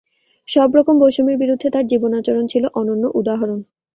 সব 0.47 0.69
রকম 0.77 0.95
বৈষম্যের 0.99 1.37
বিরুদ্ধে 1.37 1.67
তাঁর 1.69 1.85
জীবনাচরণ 1.87 2.45
ছিল 2.47 2.63
অনন্য 2.73 3.03
উদাহরণ। 3.19 3.59